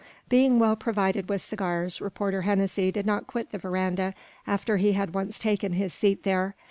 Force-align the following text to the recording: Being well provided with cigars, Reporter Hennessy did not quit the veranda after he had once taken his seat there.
Being 0.29 0.57
well 0.57 0.75
provided 0.75 1.29
with 1.29 1.43
cigars, 1.43 2.01
Reporter 2.01 2.41
Hennessy 2.41 2.91
did 2.91 3.05
not 3.05 3.27
quit 3.27 3.51
the 3.51 3.59
veranda 3.59 4.15
after 4.47 4.77
he 4.77 4.93
had 4.93 5.13
once 5.13 5.37
taken 5.37 5.73
his 5.73 5.93
seat 5.93 6.23
there. 6.23 6.55